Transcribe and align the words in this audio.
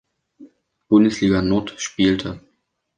Bundesliga 0.89 1.43
Nord 1.43 1.75
spielte. 1.79 2.39